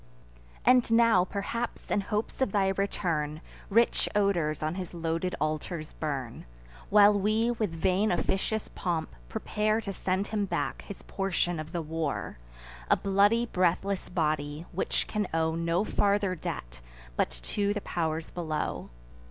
And 0.65 0.89
now 0.91 1.25
perhaps, 1.25 1.91
in 1.91 2.01
hopes 2.01 2.41
of 2.41 2.51
thy 2.51 2.69
return, 2.69 3.39
Rich 3.69 4.09
odors 4.15 4.63
on 4.63 4.73
his 4.73 4.95
loaded 4.95 5.35
altars 5.39 5.93
burn, 5.93 6.45
While 6.89 7.13
we, 7.13 7.51
with 7.51 7.69
vain 7.69 8.11
officious 8.11 8.67
pomp, 8.69 9.13
prepare 9.29 9.79
To 9.81 9.93
send 9.93 10.25
him 10.29 10.45
back 10.45 10.81
his 10.81 11.03
portion 11.03 11.59
of 11.59 11.71
the 11.71 11.83
war, 11.83 12.39
A 12.89 12.95
bloody 12.97 13.45
breathless 13.45 14.09
body, 14.09 14.65
which 14.71 15.05
can 15.05 15.27
owe 15.35 15.53
No 15.53 15.83
farther 15.83 16.33
debt, 16.33 16.81
but 17.15 17.29
to 17.29 17.71
the 17.71 17.81
pow'rs 17.81 18.31
below. 18.31 18.89